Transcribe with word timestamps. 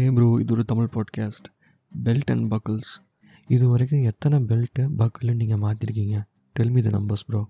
ஹே 0.00 0.10
bro 0.10 0.26
இது 0.40 0.52
ஒரு 0.52 0.62
Tamil 0.64 0.86
podcast 0.94 1.46
belt 1.92 2.30
and 2.30 2.46
buckles 2.52 2.92
இது 3.48 3.64
வரைக்கும் 3.68 4.02
எத்தனை 4.02 4.36
பெல்ட்டு 4.40 4.82
பக்கிள்னு 4.98 5.34
நீங்கள் 5.34 5.60
மாற்றிருக்கீங்க 5.60 6.16
tell 6.56 6.70
me 6.70 6.80
the 6.80 6.90
numbers 6.90 7.24
bro 7.26 7.40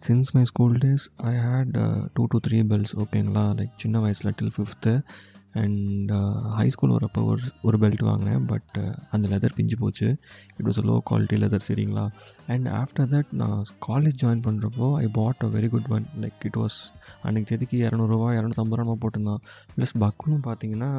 since 0.00 0.32
my 0.34 0.42
school 0.44 0.74
days 0.78 1.04
I 1.16 1.32
had 1.38 1.70
two 2.12 2.24
to 2.26 2.40
three 2.46 2.58
belts 2.62 2.94
ஓகேங்களா 2.96 3.44
லைக் 3.54 3.72
சின்ன 3.76 4.00
வயசில் 4.00 4.34
till 4.34 4.52
fifth 4.52 4.92
and 5.62 6.10
high 6.56 6.64
school 6.74 6.94
வரப்போ 6.96 7.20
ஒரு 7.30 7.44
ஒரு 7.68 7.76
பெல்ட் 7.82 8.02
வாங்கினேன் 8.08 8.42
பட் 8.52 8.72
uh, 8.82 8.92
அந்த 9.14 9.24
லெதர் 9.32 9.54
பிஞ்சு 9.58 9.76
போச்சு. 9.82 10.08
It 10.58 10.66
was 10.68 10.80
a 10.82 10.84
low 10.90 10.96
quality 11.10 11.36
leather 11.42 11.64
சரிங்களா? 11.68 12.04
அண்ட் 12.54 12.66
ஆஃப்டர் 12.80 13.08
தட் 13.14 13.30
நான் 13.40 13.60
காலேஜ் 13.88 14.18
ஜாயின் 14.22 14.42
பண்ணுறப்போ 14.46 14.88
I 15.04 15.06
bought 15.18 15.44
a 15.46 15.50
very 15.56 15.70
good 15.74 15.88
one 15.96 16.06
like 16.24 16.46
it 16.50 16.58
was 16.62 16.78
அன்றைக்கி 17.26 17.48
தேதிக்கு 17.52 17.78
இரநூறுவா 17.86 18.28
இரநூத்தம்பது 18.38 18.80
ரூபா 18.82 18.96
போட்டிருந்தான். 19.04 19.42
ப்ளஸ் 19.76 19.96
பக்கிளும் 20.04 20.44
பார்த்தீங்கன்னா 20.48 20.90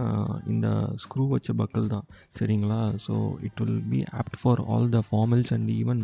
இந்த 0.54 0.70
ஸ்க்ரூ 1.06 1.26
வச்ச 1.36 1.54
பக்கிள் 1.64 1.94
தான் 1.96 2.08
சரிங்களா? 2.40 2.82
So 3.08 3.16
it 3.50 3.62
will 3.64 3.80
be 3.94 4.02
apt 4.22 4.40
for 4.42 4.64
all 4.74 4.90
the 4.98 5.02
formals 5.12 5.54
and 5.58 5.72
even 5.82 6.04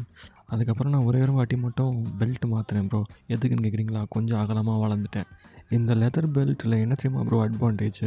அதுக்கப்புறம் 0.49 0.93
நான் 0.95 1.07
ஒரே 1.09 1.19
ஒரு 1.25 1.33
வாட்டி 1.37 1.55
மட்டும் 1.65 1.95
பெல்ட் 2.19 2.45
மாற்றினேன் 2.53 2.89
ப்ரோ 2.91 3.01
எதுக்குன்னு 3.33 3.65
கேட்குறீங்களா 3.65 4.01
கொஞ்சம் 4.15 4.39
அகலமாக 4.43 4.81
வளர்ந்துட்டேன். 4.85 5.29
இந்த 5.77 5.93
லெதர் 6.01 6.29
பெல்ட்டில் 6.37 6.81
என்ன 6.83 6.95
தெரியுமா 6.99 7.23
ப்ரோ 7.29 7.39
அட்வான்டேஜ் 7.47 8.01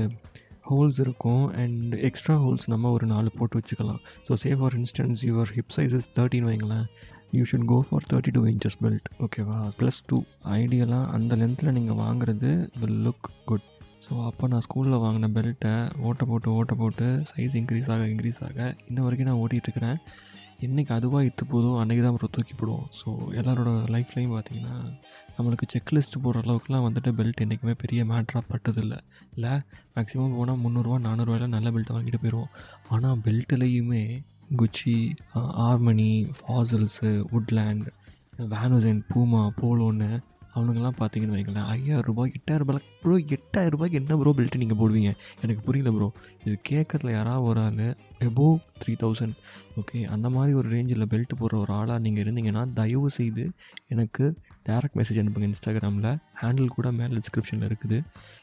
ஹோல்ஸ் 0.71 0.99
இருக்கும் 1.05 1.45
அண்ட் 1.63 1.93
எக்ஸ்ட்ரா 2.09 2.35
ஹோல்ஸ் 2.45 2.67
நம்ம 2.73 2.91
ஒரு 2.97 3.07
நாலு 3.13 3.29
போட்டு 3.39 3.59
வச்சுக்கலாம். 3.61 4.01
So 4.29 4.35
say 4.45 4.59
for 4.63 4.77
instance 4.80 5.21
your 5.29 5.53
hip 5.57 5.75
sizes 5.77 6.09
thirty 6.17 6.49
வைங்களேன். 6.51 6.87
You 7.37 7.45
should 7.51 7.69
go 7.73 7.79
for 7.89 8.05
thirty 8.11 8.33
two 8.37 8.43
inches 8.51 8.79
belt 8.85 9.09
ஓகேவா 9.25 9.59
ப்ளஸ் 9.80 10.01
டூ 10.11 10.19
ஐடியலாக 10.59 11.13
அந்த 11.16 11.37
லென்த்தில் 11.41 11.75
நீங்கள் 11.79 11.99
வாங்குறது 12.05 12.51
வில் 12.83 13.01
லுக் 13.07 13.29
குட் 13.51 13.66
ஸோ 14.07 14.15
அப்போ 14.29 14.45
நான் 14.53 14.65
ஸ்கூலில் 14.66 15.03
வாங்கின 15.05 15.29
பெல்ட்டை 15.37 15.75
ஓட்ட 16.09 16.25
போட்டு 16.30 16.49
ஓட்ட 16.59 16.75
போட்டு 16.75 17.07
சைஸ் 17.30 17.55
இன்க்ரீஸ் 17.61 17.89
ஆக 17.95 18.05
இன்க்ரீஸ் 18.13 18.41
ஆக 18.49 18.59
இன்ன 18.89 19.05
வரைக்கும் 19.07 19.29
நான் 19.30 19.41
ஓட்டிகிட்ருக்கிறேன் 19.43 19.99
என்றைக்கு 20.65 20.93
அதுவாக 20.95 21.29
இத்து 21.29 21.45
போதோ 21.51 21.71
அன்றைக்கி 21.80 22.02
தான் 22.02 22.12
அப்புறம் 22.12 22.32
தூக்கி 22.32 22.54
போடுவோம். 22.54 22.87
ஸோ 23.01 23.09
எல்லாரோட 23.40 23.71
லைஃப்லையும் 23.95 24.35
பார்த்தீங்கன்னா 24.35 24.76
நம்மளுக்கு 25.37 25.66
செக்லிஸ்ட் 25.74 26.23
போடுற 26.24 26.43
அளவுக்குலாம் 26.45 26.87
வந்துட்டு 26.87 27.10
பெல்ட் 27.18 27.43
என்றைக்குமே 27.45 27.74
பெரிய 27.82 28.04
மேட்ராக 28.04 28.43
பட்டதில்லை. 28.52 28.98
இல்லை 29.35 29.52
மேக்ஸிமம் 29.96 30.37
போனால் 30.38 30.63
முந்நூறுரூவா 30.65 30.98
நானூறுவாயில் 31.09 31.54
நல்ல 31.57 31.71
பெல்ட் 31.71 31.95
வாங்கிட்டு 31.96 32.23
போயிடுவோம் 32.23 32.51
ஆனால் 32.88 33.21
பெல்ட்லேயுமே 33.26 34.04
குச்சி 34.57 34.96
ஆர்மனி 35.68 36.10
ஃபாசல்ஸு 36.38 37.13
வுட்லேண்ட் 37.32 37.87
வேனுசன் 38.52 39.02
பூமா 39.13 39.43
போலோன்னு 39.60 40.10
அவனுங்கெல்லாம் 40.57 40.99
பார்த்தீங்கன்னு 41.01 41.37
வைங்களேன் 41.37 41.66
ஐயாயிரம் 41.74 42.07
ரூபாய் 42.10 42.32
எட்டாயிரம் 42.38 42.66
ரூபாய் 42.66 42.85
ப்ரோ 43.02 43.16
எட்டாயிரம் 43.37 43.74
ரூபாய்க்கு 43.74 43.99
என்ன 44.01 44.16
ப்ரோ 44.16 44.32
பெல்ட்டு 44.38 44.60
நீங்கள் 44.63 44.79
போடுவீங்க? 44.82 45.10
எனக்கு 45.43 45.63
புரியல 45.63 45.90
ப்ரோ 45.96 46.09
இது 46.45 46.54
கேட்கறதுல 46.71 47.10
யாராவது 47.10 47.46
ஒரு 47.51 47.60
ஆள் 47.60 47.96
எபோவ் 48.29 48.59
த்ரீ 48.82 48.93
தௌசண்ட் 49.02 49.35
ஓகே 49.80 49.98
அந்த 50.15 50.29
மாதிரி 50.29 50.52
ஒரு 50.54 50.68
ரேஞ்சில் 50.68 51.09
பெல்ட் 51.13 51.35
போடுற 51.40 51.57
ஒரு 51.65 51.73
ஆளாக 51.79 51.98
நீங்கள் 51.98 52.24
இருந்தீங்கன்னா 52.24 52.63
தயவு 52.73 53.10
செய்து 53.10 53.45
எனக்கு 53.95 54.24
டேரக்ட் 54.68 54.96
மெசேஜ் 54.98 55.21
அனுப்புங்க 55.23 55.48
இன்ஸ்டாகிராமில் 55.51 56.10
ஹேண்டில் 56.43 56.74
கூட 56.76 56.91
மேலே 56.93 57.18
டிஸ்கிரிப்ஷனில் 57.18 57.66
இருக்குது. 57.68 57.98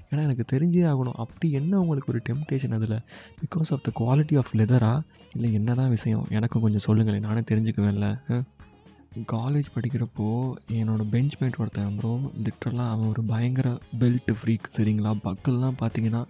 ஏன்னா 0.10 0.22
எனக்கு 0.28 0.46
தெரிஞ்சே 0.54 0.84
ஆகணும். 0.92 1.18
அப்படி 1.24 1.52
என்ன 1.52 1.80
உங்களுக்கு 1.80 2.12
ஒரு 2.14 2.22
டெம்டேஷன் 2.30 2.76
அதில்? 2.78 2.98
Because 3.42 3.72
of 3.76 3.84
the 3.88 3.92
quality 4.00 4.38
of 4.38 4.54
லெதரா 4.54 4.94
இல்லை 5.34 5.54
என்ன 5.54 5.74
தான் 5.74 5.90
விஷயம்? 5.90 6.26
எனக்கும் 6.30 6.62
கொஞ்சம் 6.62 6.86
சொல்லுங்களேன். 6.88 7.26
நானே 7.28 7.44
தெரிஞ்சுக்குவேன்ல. 7.52 8.10
காலேஜ் 9.14 9.68
படிக்கிறப்போ 9.76 10.54
என்னோடய 10.70 11.10
பெஞ்ச் 11.10 11.36
மேட் 11.42 11.58
ஒருத்தன் 11.58 11.96
ப்ரோ 11.96 12.20
லிட்ரலாக 12.44 12.90
அவன் 12.90 13.08
ஒரு 13.08 13.24
பயங்கர 13.24 13.78
பெல்ட் 14.00 14.32
ஃப்ரீக் 14.34 14.70
சரிங்களா? 14.78 15.12
பக்கல்லாம் 15.24 15.78
பார்த்தீங்கன்னா 15.82 16.22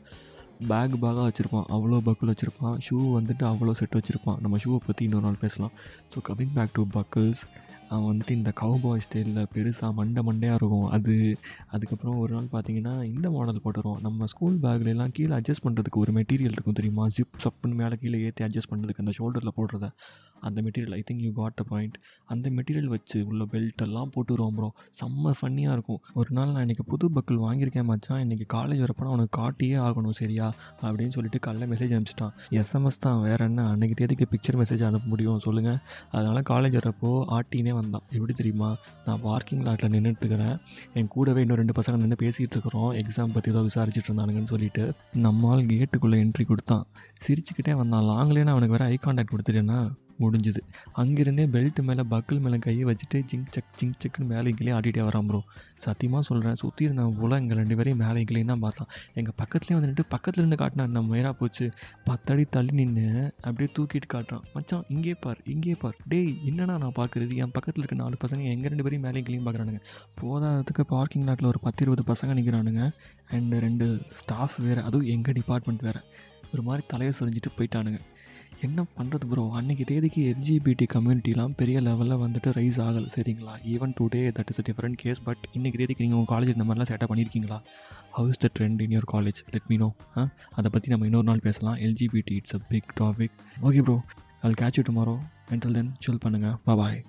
பேக் 0.67 0.95
பேக்காக 1.03 1.28
வச்சுருப்பான். 1.30 1.67
அவ்வளோ 1.70 2.00
பக்கிள் 2.08 2.31
வச்சுருப்பான். 2.34 2.78
ஷூ 2.86 2.98
வந்துட்டு 3.17 3.44
அவ்வளோ 3.52 3.72
செட் 3.72 3.95
வச்சுருப்பான். 3.95 4.40
நம்ம 4.40 4.58
ஷூவை 4.58 4.80
பற்றி 4.86 5.03
இன்னொரு 5.06 5.25
நாள் 5.25 5.40
பேசலாம். 5.40 5.72
So 6.14 6.20
coming 6.30 6.53
back 6.53 6.73
to 6.73 6.86
buckles 6.94 7.44
அவன் 7.89 8.08
வந்துட்டு 8.09 8.34
இந்த 8.39 8.52
கவுபாய் 8.62 9.03
ஸ்டைலில் 9.06 9.41
பெருசாக 9.56 9.91
மண்டை 10.00 10.22
மண்டையாக 10.28 10.59
இருக்கும். 10.59 10.88
அது 10.96 11.13
அதுக்கப்புறம் 11.75 12.18
ஒரு 12.24 12.34
நாள் 12.35 12.50
பார்த்தீங்கன்னா 12.53 12.94
இந்த 13.12 13.30
மாடல் 13.35 13.62
போட்டுருவோம் 13.63 14.00
நம்ம 14.06 14.25
ஸ்கூல் 14.34 14.58
பேக்லலாம் 14.66 15.13
கீழே 15.18 15.34
அட்ஜஸ்ட் 15.38 15.66
பண்ணுறதுக்கு 15.66 16.02
ஒரு 16.03 16.12
மெட்டீரியல் 16.19 16.56
இருக்கும் 16.58 16.78
தெரியுமா? 16.80 17.06
ஜிப் 17.18 17.41
சப்புன்னு 17.46 17.80
மேலே 17.81 17.97
கீழே 18.03 18.19
ஏற்றி 18.28 18.46
அட்ஜஸ்ட் 18.47 18.72
பண்ணுறதுக்கு 18.74 19.03
அந்த 19.06 19.13
ஷோல்டரில் 19.19 19.56
போடுறத. 19.59 19.90
அந்த 20.47 20.62
material 20.66 20.96
I 21.00 21.02
think 21.09 21.24
you 21.25 21.31
got 21.40 21.58
the 21.59 21.63
point 21.69 21.97
அந்த 22.34 22.50
மெட்டீரியல் 22.50 22.90
வச்சு 22.94 23.19
உள்ள 23.30 23.44
பெல்ட் 23.53 23.84
எல்லாம் 23.85 24.09
போட்டுருவோம் 24.16 24.56
ப்ரோ 24.58 24.69
செம்ம 25.02 25.34
ஃபன்னியாக 25.40 25.75
இருக்கும். 25.78 26.02
ஒரு 26.13 26.29
நாள் 26.38 26.52
நான் 26.53 26.66
இன்றைக்கி 26.66 26.85
புது 26.94 27.09
பக்கல் 27.18 27.40
வாங்கியிருக்கேன் 27.46 27.88
மச்சான். 27.91 28.22
இன்றைக்கி 28.25 28.47
காலேஜ் 28.56 28.81
வரப்போ 28.85 29.08
அவனுக்கு 29.12 29.34
காட்டியே 29.41 29.78
ஆகணும் 29.88 30.18
சரியா? 30.22 30.47
அப்படின்னு 30.88 31.16
சொல்லிட்டு 31.18 31.40
காலைல 31.46 31.68
மெசேஜ் 31.74 31.94
அனுப்பிச்சிட்டான். 31.96 32.34
எஸ்எம்எஸ் 32.62 33.02
தான் 33.06 33.22
வேறு 33.28 33.46
என்ன? 33.50 33.68
அன்றைக்கி 33.75 33.97
தேதிக்கு 34.02 34.28
பிக்சர் 34.34 34.59
மெசேஜ் 34.62 34.84
அனுப்ப 34.90 35.09
முடியும் 35.13 35.40
சொல்லுங்கள் 35.47 35.79
அதனால் 36.16 36.41
காலேஜ் 36.52 36.78
வரப்போ 36.81 37.12
ஆட்டினே 37.38 37.74
வந்தான். 37.84 38.08
எப்படி 38.12 38.34
தெரியுமா? 38.34 38.70
நான் 39.06 39.22
பார்க்கிங் 39.22 39.64
லாட்டில் 39.64 39.94
நின்றுட்டுருக்கிறேன் 39.96 40.58
என் 40.94 41.08
கூடவே 41.08 41.42
இன்னும் 41.42 41.60
ரெண்டு 41.62 41.76
பசங்க 41.80 41.98
நின்று 41.98 42.22
பேசிகிட்டு 42.26 42.56
இருக்கிறோம் 42.56 42.92
எக்ஸாம் 42.94 43.34
பற்றி 43.34 43.52
ஏதோ 43.52 43.62
விசாரிச்சுட்டு 43.62 44.10
இருந்தானுங்கன்னு 44.10 44.52
சொல்லிட்டு 44.54 44.86
நம்மால் 45.28 45.68
கேட்டுக்குள்ளே 45.74 46.18
என்ட்ரி 46.18 46.46
கொடுத்தான். 46.48 46.86
சிரிச்சுக்கிட்டே 47.28 47.74
வந்தான். 47.82 48.04
லாங்லேயே 48.04 48.44
நான் 48.44 48.56
அவனுக்கு 48.56 48.78
வேறு 48.78 48.86
ஐ 48.86 48.98
கான்டாக்ட் 49.02 49.34
கொடுத்துட்டேன்னா 49.34 49.80
முடிஞ்சுது. 50.23 50.61
அங்கேருந்தே 51.01 51.45
பெல்ட் 51.56 51.81
மேலே 51.89 52.06
பக்கிள் 52.13 52.41
மேலே 52.45 52.57
கையை 52.67 52.85
வச்சுட்டு 52.89 53.19
ஜிங் 53.31 53.47
சக் 53.56 53.72
ஜிங் 53.79 53.95
சக்குன்னு 54.03 54.29
மேலே 54.31 54.47
இங்கேயே 54.53 54.73
ஆடிட்டே 54.78 55.03
வரான் 55.09 55.28
ப்ரோ 55.29 55.41
சத்தியமாக 55.85 56.23
சொல்கிறேன் 56.29 56.57
சுற்றி 56.63 56.84
இருந்தவன் 56.88 57.17
போல் 57.22 57.38
எங்கள் 57.41 57.59
ரெண்டு 57.61 57.78
பேரையும் 57.79 58.01
மேலே 58.03 58.19
இங்கேயும் 58.23 58.51
தான் 58.51 58.63
பார்த்தான். 58.66 58.89
எங்கள் 59.19 59.38
பக்கத்துலேயே 59.41 59.78
வந்துட்டு 59.78 60.06
பக்கத்தில் 60.13 60.45
நின்று 60.45 60.59
காட்டினான் 60.63 60.94
நம்ம 60.97 61.16
மயிரா 61.16 61.31
போச்சு? 61.41 61.66
பத்தடி 62.09 62.45
தள்ளி 62.56 62.73
நின்று 62.79 63.07
அப்படியே 63.47 63.69
தூக்கிட்டு 63.78 64.09
காட்டுறான். 64.16 64.44
மச்சான் 64.56 64.85
இங்கே 64.95 65.13
பார் 65.25 65.39
இங்கே 65.53 65.75
பார். 65.84 65.97
டேய் 66.13 66.31
என்னடா 66.51 66.75
நான் 66.84 66.97
பார்க்குறது? 67.00 67.34
என் 67.44 67.55
பக்கத்தில் 67.57 67.84
இருக்க 67.84 67.97
நாலு 68.03 68.17
பசங்க 68.25 68.44
எங்கள் 68.55 68.72
ரெண்டு 68.73 68.85
பேரையும் 68.88 69.05
மேலே 69.07 69.17
இங்கேயும் 69.23 69.47
பார்க்குறானுங்க. 69.47 69.81
போதாததுக்கு 70.22 70.85
பார்க்கிங் 70.95 71.25
லாட்டில் 71.29 71.51
ஒரு 71.53 71.61
பத்து 71.66 71.81
இருபது 71.85 72.05
பசங்க 72.11 72.38
நிற்கிறானுங்க 72.40 72.84
அண்டு 73.38 73.57
ரெண்டு 73.66 73.88
ஸ்டாஃப் 74.22 74.57
வேறு 74.67 74.84
அதுவும் 74.88 75.09
எங்கள் 75.16 75.38
டிபார்ட்மெண்ட் 75.40 75.84
வேறு. 75.88 76.01
ஒரு 76.53 76.63
மாதிரி 76.67 76.84
தலையை 76.91 77.13
சொரிஞ்சிட்டு 77.19 77.51
போயிட்டானுங்க. 77.57 78.00
என்ன 78.63 78.81
பண்ணுறது 78.94 79.25
ப்ரோ 79.25 79.44
அன்றைக்கி 79.57 79.84
தேதிக்கு 79.84 80.22
எல்ஜிபிடி 80.29 80.85
கம்யூனிட்டிலாம் 80.94 81.53
பெரிய 81.56 81.78
லெவலில் 81.79 82.22
வந்துட்டு 82.22 82.50
ரைஸ் 82.57 82.79
ஆகலை 82.79 83.09
சரிங்களா? 83.16 83.53
Even 83.66 83.94
today 83.97 84.22
that 84.38 84.51
is 84.51 84.59
a 84.59 84.66
different 84.69 84.97
case 84.97 85.22
but 85.24 85.44
இன்றைக்கி 85.53 85.78
தேதிக்கு 85.78 86.03
நீங்கள் 86.03 86.19
உங்கள் 86.19 86.31
காலேஜ் 86.34 86.53
இந்த 86.53 86.66
மாதிரிலாம் 86.66 86.91
செட்டப் 86.91 87.12
பண்ணியிருக்கீங்களா 87.12 87.57
how 88.12 88.29
is 88.29 88.41
the 88.44 88.50
trend 88.57 88.81
in 88.81 88.91
your 88.91 89.09
college 89.13 89.41
let 89.53 89.69
me 89.69 89.78
know 89.78 89.90
அதை 90.56 90.69
பற்றி 90.69 90.90
நம்ம 90.90 91.06
இன்னொரு 91.06 91.23
நாள் 91.23 91.40
பேசலாம். 91.40 91.79
LGBT 91.79 92.35
it's 92.35 92.56
a 92.56 92.62
big 92.69 92.91
topic 93.02 93.35
okay 93.62 93.81
bro 93.81 93.97
I 94.44 94.53
catch 94.62 94.79
you 94.79 94.85
tomorrow 94.90 95.16
until 95.50 95.73
then 95.73 95.91
chill 96.00 96.23
பண்ணுங்கள் 96.25 96.56
பாய் 96.73 97.02